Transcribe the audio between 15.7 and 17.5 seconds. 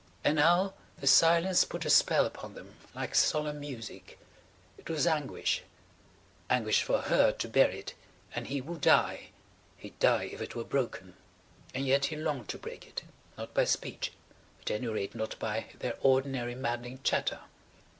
their ordinary maddening chatter.